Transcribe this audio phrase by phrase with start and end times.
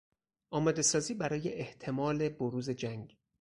[0.49, 3.17] آماده سازی برای احتمال بروز جنگ